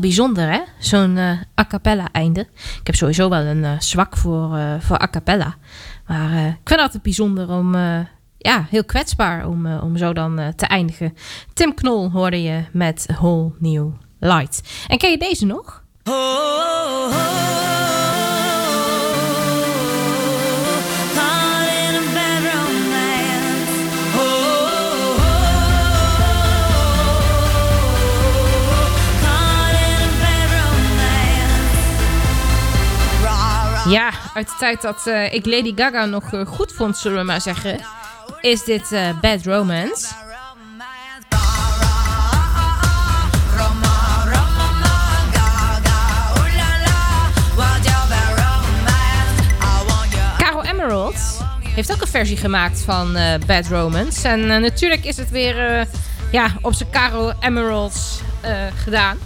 bijzonder, 0.00 0.50
hè? 0.50 0.60
Zo'n 0.78 1.16
eh, 1.16 1.30
a 1.60 1.66
cappella 1.68 2.08
einde. 2.12 2.40
Ik 2.80 2.86
heb 2.86 2.94
sowieso 2.94 3.28
wel 3.28 3.40
een 3.40 3.64
eh, 3.64 3.80
zwak 3.80 4.16
voor, 4.16 4.56
eh, 4.56 4.74
voor 4.80 5.02
a 5.02 5.08
cappella. 5.08 5.56
Maar 6.06 6.32
ik 6.38 6.54
vind 6.54 6.68
het 6.68 6.80
altijd 6.80 7.02
bijzonder 7.02 7.50
om... 7.50 7.74
ja, 8.38 8.66
heel 8.70 8.84
kwetsbaar 8.84 9.48
om, 9.48 9.66
om 9.66 9.96
zo 9.96 10.12
dan 10.12 10.52
te 10.56 10.66
eindigen. 10.66 11.14
Tim 11.52 11.74
Knol 11.74 12.10
hoorde 12.10 12.42
je 12.42 12.64
met 12.72 13.06
Whole 13.18 13.52
New 13.58 13.90
Light. 14.18 14.62
En 14.88 14.98
ken 14.98 15.10
je 15.10 15.18
deze 15.18 15.46
nog? 15.46 15.82
Ja, 33.88 34.10
uit 34.34 34.46
de 34.46 34.54
tijd 34.58 34.82
dat 34.82 35.06
eh, 35.06 35.34
ik 35.34 35.46
Lady 35.46 35.72
Gaga 35.76 36.04
nog 36.04 36.32
eh, 36.32 36.46
goed 36.46 36.72
vond, 36.72 36.96
zullen 36.96 37.18
we 37.18 37.24
maar 37.24 37.40
zeggen, 37.40 37.80
is 38.40 38.64
dit 38.64 38.92
eh, 38.92 39.20
Bad 39.20 39.44
Romance. 39.44 40.06
Caro 50.38 50.60
Emerald 50.62 51.16
heeft 51.62 51.92
ook 51.92 52.00
een 52.00 52.08
versie 52.08 52.36
gemaakt 52.36 52.80
van 52.80 53.16
Bad 53.46 53.66
Romance. 53.66 54.28
En 54.28 54.46
natuurlijk 54.46 55.04
is 55.04 55.16
het 55.16 55.30
weer 55.30 55.88
ja, 56.32 56.52
op 56.60 56.72
zijn 56.72 56.90
Caro 56.90 57.32
Emeralds 57.40 58.20
gedaan. 58.84 59.18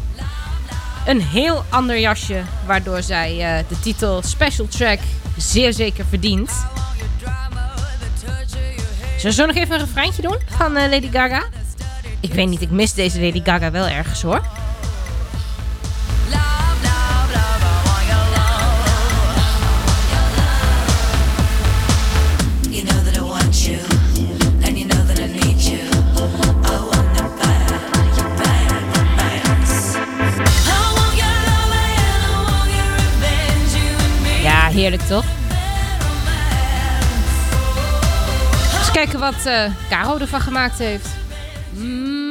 Een 1.07 1.21
heel 1.21 1.65
ander 1.69 1.99
jasje, 1.99 2.43
waardoor 2.67 3.03
zij 3.03 3.31
eh, 3.31 3.69
de 3.69 3.81
titel 3.81 4.23
Special 4.23 4.69
Track 4.69 4.99
zeer 5.37 5.73
zeker 5.73 6.05
verdient. 6.09 6.51
Zullen 9.17 9.37
we 9.37 9.43
zo 9.43 9.47
nog 9.47 9.57
even 9.57 9.75
een 9.75 9.81
refreintje 9.87 10.23
doen 10.23 10.39
van 10.47 10.77
eh, 10.77 10.91
Lady 10.91 11.11
Gaga? 11.11 11.43
Ik 12.21 12.33
weet 12.33 12.49
niet, 12.49 12.61
ik 12.61 12.71
mis 12.71 12.95
deze 12.95 13.21
Lady 13.21 13.43
Gaga 13.45 13.71
wel 13.71 13.87
ergens 13.87 14.23
hoor. 14.23 14.62
Heerlijk 34.83 35.03
toch? 35.03 35.25
Eens 38.79 38.91
kijken 38.93 39.19
wat 39.19 39.47
eh 39.47 39.65
Caro 39.89 40.19
ervan 40.19 40.41
gemaakt 40.41 40.79
heeft. 40.79 41.09
Caught 41.75 42.22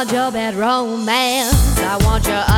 Want 0.00 0.12
your 0.12 0.32
bad 0.32 0.54
romance. 0.54 1.78
I 1.80 1.98
want 2.06 2.26
your 2.26 2.49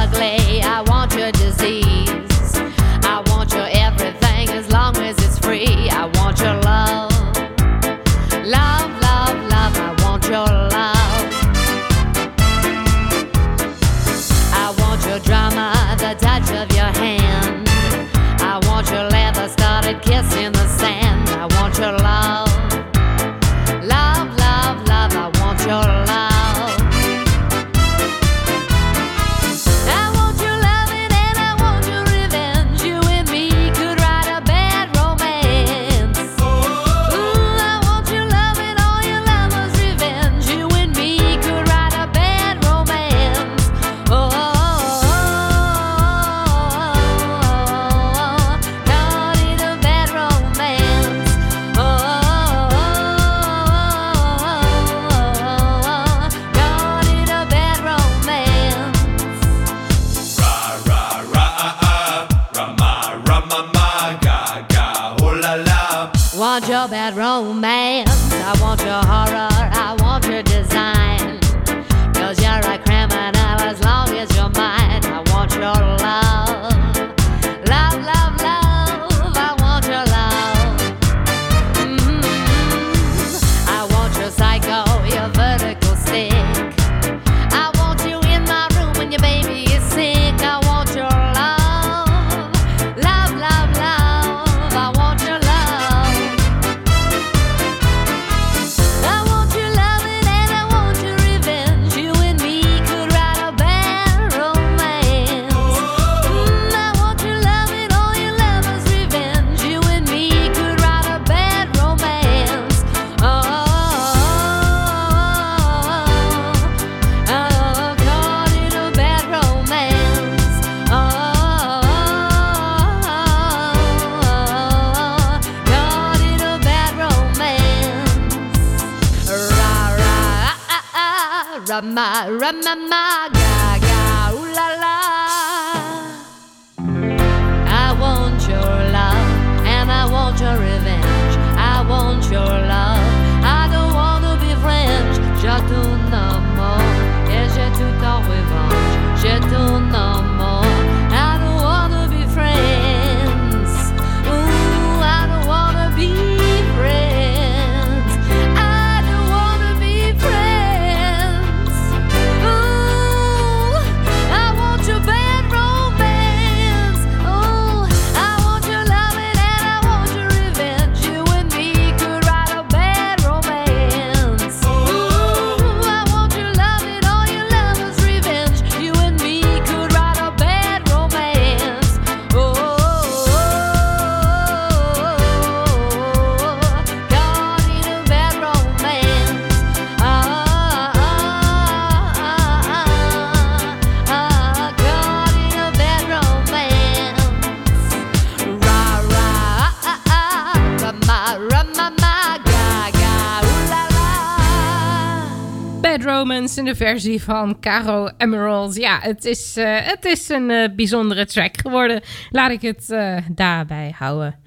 verfrissende 206.66 206.74
versie 206.74 207.22
van 207.22 207.60
Caro 207.60 208.08
Emerald. 208.18 208.76
Ja, 208.76 208.98
het 209.00 209.24
is, 209.24 209.56
eh, 209.56 209.76
het 209.80 210.04
is 210.04 210.28
een 210.28 210.50
eh, 210.50 210.68
bijzondere 210.76 211.26
track 211.26 211.56
geworden. 211.60 212.02
Laat 212.30 212.50
ik 212.50 212.62
het 212.62 212.90
eh, 212.90 213.16
daarbij 213.30 213.94
houden. 213.98 214.38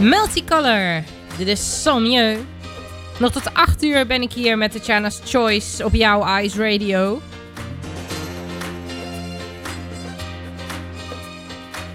Multicolor, 0.00 1.02
dit 1.38 1.48
is 1.48 1.82
Sommieu. 1.82 2.36
Nog 3.18 3.32
tot 3.32 3.54
8 3.54 3.84
uur 3.84 4.06
ben 4.06 4.22
ik 4.22 4.32
hier 4.32 4.58
met 4.58 4.72
Tatjana's 4.72 5.20
Choice 5.24 5.84
op 5.84 5.94
jouw 5.94 6.24
Eyes 6.24 6.56
Radio. 6.56 7.20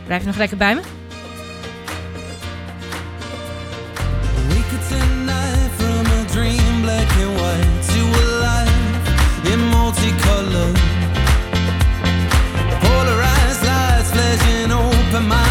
Blijf 0.06 0.26
nog 0.26 0.38
lekker 0.38 0.58
bij 0.58 0.76
me. 0.76 1.01
love. 10.54 10.76
Polarized 12.84 13.64
lights 13.64 14.12
flashing 14.12 14.72
open 14.72 15.28
my 15.28 15.51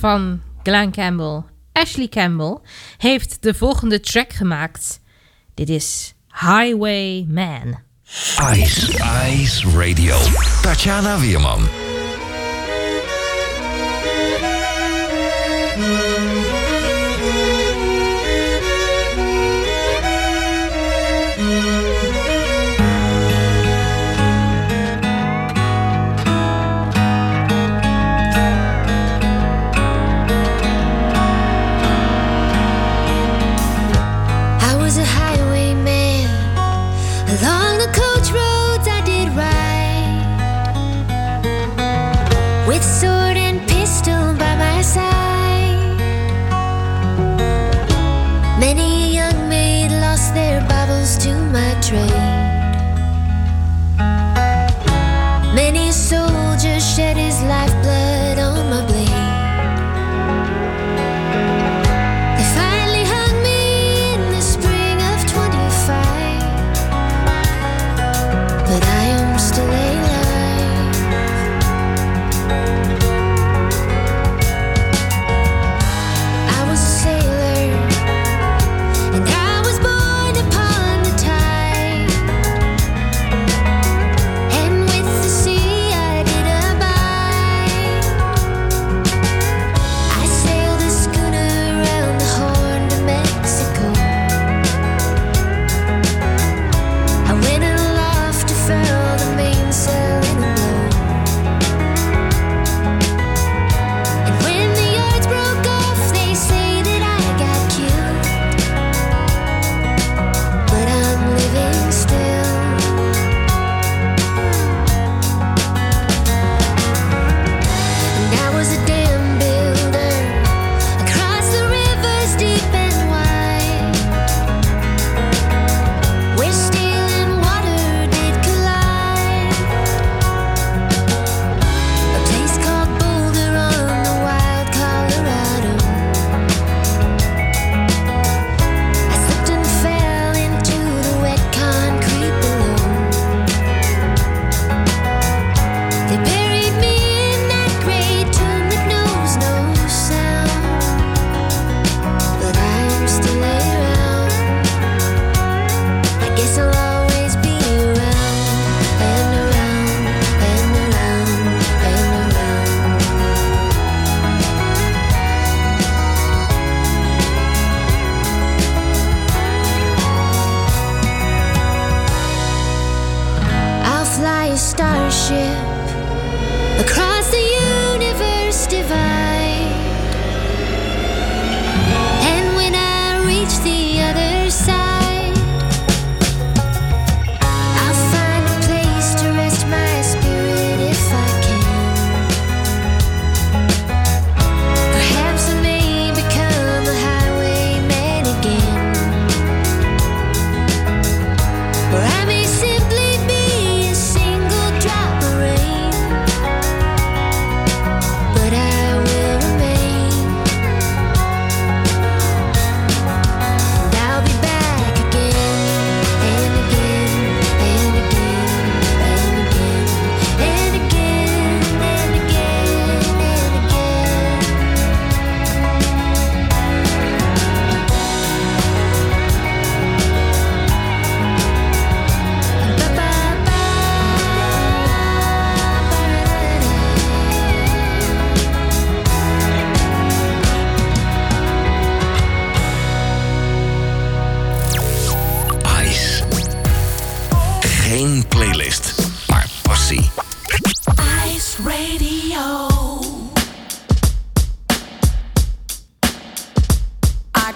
van 0.00 0.40
Glenn 0.62 0.90
Campbell, 0.90 1.42
Ashley 1.72 2.08
Campbell, 2.08 2.58
heeft 2.96 3.42
de 3.42 3.54
volgende 3.54 4.00
track 4.00 4.32
gemaakt. 4.32 5.00
Dit 5.54 5.68
is 5.68 6.14
Highway 6.28 7.26
Man. 7.28 7.78
Ice, 8.54 8.92
Ice 9.26 9.70
Radio. 9.78 10.16
Tatjana 10.62 11.18
Wierman. 11.18 11.89
对。 51.90 52.19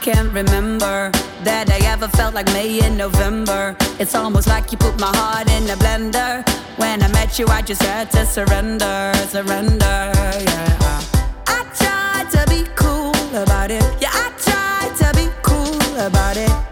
can't 0.05 0.35
remember 0.35 1.11
that 1.45 1.71
I 1.71 1.79
ever 1.87 2.09
felt 2.09 2.35
like 2.35 2.45
May 2.53 2.79
in 2.87 2.95
November. 2.95 3.75
It's 3.99 4.15
almost 4.15 4.47
like 4.47 4.71
you 4.71 4.77
put 4.77 5.01
my 5.01 5.11
heart 5.17 5.51
in 5.51 5.63
a 5.71 5.77
blender. 5.77 6.47
When 6.77 7.03
I 7.03 7.09
met 7.09 7.39
you, 7.39 7.47
I 7.47 7.63
just 7.63 7.83
had 7.83 8.11
to 8.11 8.27
surrender, 8.27 9.13
surrender, 9.29 10.13
yeah. 10.45 11.01
I 11.47 11.61
tried 11.81 12.29
to 12.37 12.51
be 12.51 12.69
cool 12.77 13.15
about 13.35 13.71
it. 13.71 13.83
Yeah, 13.99 14.11
I 14.13 14.29
tried 14.47 14.95
to 15.01 15.09
be 15.19 15.27
cool 15.43 15.97
about 15.97 16.37
it. 16.37 16.64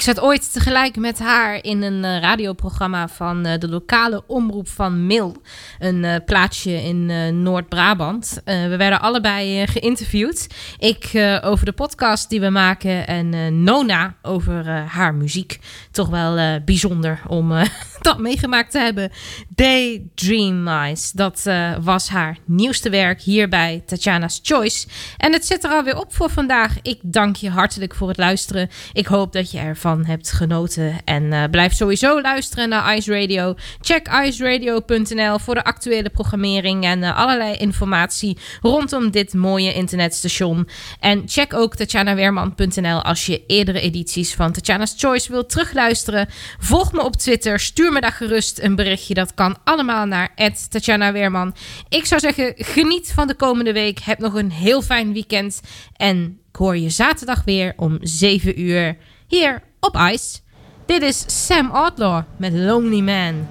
Ik 0.00 0.06
zat 0.06 0.20
ooit 0.20 0.52
tegelijk 0.52 0.96
met 0.96 1.18
haar 1.18 1.64
in 1.64 1.82
een 1.82 2.04
eh, 2.04 2.20
radioprogramma 2.20 3.08
van 3.08 3.44
eh, 3.46 3.58
de 3.58 3.68
lokale 3.68 4.22
omroep 4.26 4.68
van 4.68 5.06
Mil. 5.06 5.36
Een 5.78 6.04
uh, 6.04 6.14
plaatsje 6.24 6.70
in 6.70 7.06
Noord-Brabant. 7.42 8.40
we 8.44 8.76
werden 8.76 9.00
allebei 9.00 9.66
geïnterviewd. 9.66 10.46
Ik 10.78 11.10
over 11.42 11.64
de 11.64 11.72
podcast 11.72 12.28
die 12.28 12.40
we 12.40 12.50
maken 12.50 13.06
en 13.06 13.62
Nona 13.62 14.14
over 14.22 14.68
haar 14.68 15.14
muziek. 15.14 15.58
Toch 15.90 16.08
wel 16.08 16.60
bijzonder 16.64 17.20
om 17.26 17.52
dat 18.00 18.18
meegemaakt 18.18 18.70
te 18.70 18.78
hebben. 18.78 19.10
Daydream 19.48 20.68
Eyes, 20.68 21.12
dat 21.12 21.50
was 21.80 22.08
haar 22.08 22.36
nieuwste 22.44 22.90
werk 22.90 23.20
hier 23.20 23.48
bij 23.48 23.82
Tatjana's 23.86 24.40
Choice. 24.42 24.88
En 25.16 25.32
het 25.32 25.46
zit 25.46 25.64
er 25.64 25.70
alweer 25.70 25.98
op 25.98 26.14
voor 26.14 26.30
vandaag. 26.30 26.76
Ik 26.82 26.98
dank 27.02 27.36
je 27.36 27.50
hartelijk 27.50 27.94
voor 27.94 28.08
het 28.08 28.18
luisteren. 28.18 28.70
Ik 28.92 29.06
hoop 29.06 29.32
dat 29.32 29.50
je 29.50 29.58
ervan 29.58 29.89
hebt 29.98 30.32
genoten. 30.32 30.96
En 31.04 31.32
eh, 31.32 31.44
blijf 31.50 31.72
sowieso 31.72 32.20
luisteren 32.20 32.68
naar 32.68 32.96
Ice 32.96 33.20
Radio. 33.20 33.54
Check 33.80 34.08
iceradio.nl 34.24 35.38
voor 35.38 35.54
de 35.54 35.64
actuele 35.64 36.10
programmering 36.10 36.84
en 36.84 37.02
eh, 37.02 37.16
allerlei 37.16 37.54
informatie 37.54 38.38
rondom 38.60 39.10
dit 39.10 39.34
mooie 39.34 39.74
internetstation. 39.74 40.68
En 41.00 41.22
check 41.26 41.54
ook 41.54 41.76
tatjanaweerman.nl 41.76 43.02
als 43.02 43.26
je 43.26 43.46
eerdere 43.46 43.80
edities 43.80 44.34
van 44.34 44.52
Tatjana's 44.52 44.94
Choice 44.96 45.32
wilt 45.32 45.50
terugluisteren. 45.50 46.28
Volg 46.58 46.92
me 46.92 47.04
op 47.04 47.16
Twitter, 47.16 47.60
stuur 47.60 47.92
me 47.92 48.00
daar 48.00 48.12
gerust 48.12 48.58
een 48.58 48.74
berichtje. 48.74 49.14
Dat 49.14 49.34
kan 49.34 49.56
allemaal 49.64 50.06
naar 50.06 50.34
Tatjana 50.68 51.12
Weerman. 51.12 51.54
Ik 51.88 52.04
zou 52.04 52.20
zeggen, 52.20 52.52
geniet 52.56 53.12
van 53.12 53.26
de 53.26 53.34
komende 53.34 53.72
week. 53.72 53.98
Heb 53.98 54.18
nog 54.18 54.34
een 54.34 54.50
heel 54.50 54.82
fijn 54.82 55.12
weekend. 55.12 55.60
En 55.96 56.38
ik 56.48 56.56
hoor 56.56 56.76
je 56.76 56.90
zaterdag 56.90 57.44
weer 57.44 57.72
om 57.76 57.98
7 58.00 58.60
uur 58.60 58.96
hier 59.26 59.62
op 59.80 59.96
Ice. 60.12 60.38
Dit 60.86 61.02
is 61.02 61.46
Sam 61.46 61.70
Outlaw 61.70 62.22
met 62.36 62.52
Lonely 62.52 63.00
Man. 63.00 63.48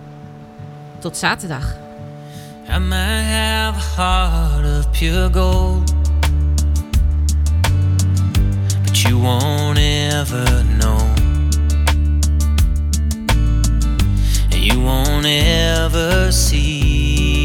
Tot 1.00 1.18
zaterdag. 1.18 1.76
I 2.76 2.80
might 2.80 3.24
have 3.24 3.76
a 3.76 3.82
heart 3.96 4.66
of 4.66 4.92
pure 4.92 5.30
gold, 5.30 5.94
but 8.84 9.02
you 9.02 9.18
won't 9.18 9.78
ever 9.78 10.64
know. 10.78 10.98
You 14.70 14.82
won't 14.82 15.26
ever 15.26 16.32
see 16.32 17.40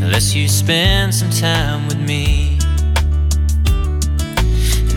unless 0.00 0.32
you 0.34 0.48
spend 0.48 1.14
some 1.14 1.30
time 1.30 1.86
with 1.86 1.98
me. 1.98 2.57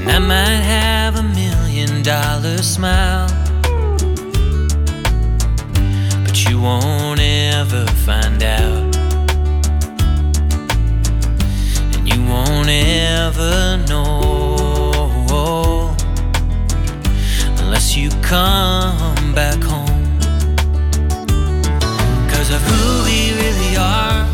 And 0.01 0.09
I 0.09 0.19
might 0.19 0.63
have 0.63 1.15
a 1.15 1.23
million 1.23 2.03
dollar 2.03 2.57
smile 2.57 3.29
but 6.31 6.49
you 6.49 6.61
won't 6.61 7.19
ever 7.19 7.85
find 8.05 8.41
out. 8.41 8.95
And 11.93 12.07
you 12.07 12.25
won't 12.25 12.69
ever 12.69 13.77
know 13.89 15.93
unless 17.59 17.97
you 17.97 18.09
come 18.21 19.33
back 19.35 19.61
home. 19.61 20.17
Cause 22.29 22.49
of 22.49 22.61
who 22.61 23.03
we 23.03 23.33
really 23.41 23.75
are 23.75 24.25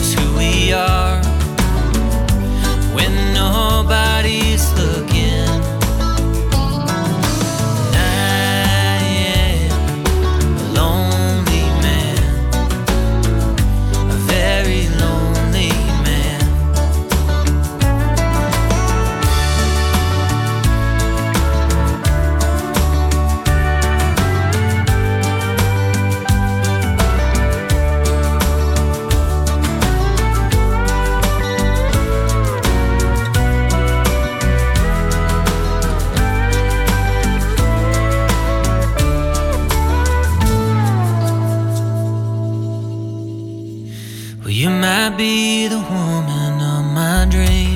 is 0.00 0.12
who 0.12 0.36
we 0.36 0.72
are 0.72 1.25
nobody 3.46 4.45
You 44.48 44.70
might 44.70 45.16
be 45.16 45.66
the 45.66 45.78
woman 45.78 46.60
of 46.60 46.84
my 46.94 47.26
dreams. 47.28 47.75